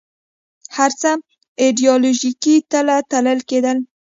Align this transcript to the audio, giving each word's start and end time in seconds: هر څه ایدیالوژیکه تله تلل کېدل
هر 0.77 0.91
څه 1.01 1.11
ایدیالوژیکه 1.61 2.55
تله 2.71 2.97
تلل 3.11 3.39
کېدل 3.49 3.77